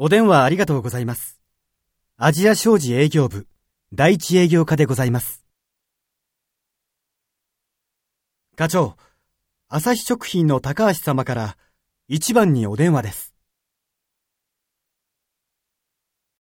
[0.00, 1.40] お電話ありがとうございます。
[2.16, 3.48] アジア商事営業部、
[3.92, 5.44] 第一営業課でございます。
[8.54, 8.96] 課長、
[9.68, 11.56] 朝日食品の高橋様から
[12.06, 13.34] 一番にお電話です。